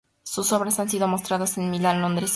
Sus 0.23 0.51
obras 0.51 0.79
han 0.79 0.89
sido 0.89 1.07
mostradas 1.07 1.59
en 1.59 1.69
Milán, 1.69 2.01
Londres 2.01 2.01
y 2.01 2.09
Santiago. 2.09 2.29